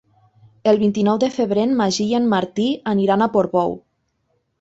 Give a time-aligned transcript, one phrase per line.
[0.69, 2.65] El vint-i-nou de febrer en Magí i en Martí
[2.95, 3.77] aniran a Portbou.